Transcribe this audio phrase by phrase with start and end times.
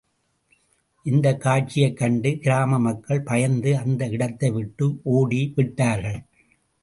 [1.03, 6.23] இந்தக் காட்சியைக் கண்டு கிராம மக்கள் பயந்து அந்த இடத்தைவிட்டு ஓடி விட்டார்கள்.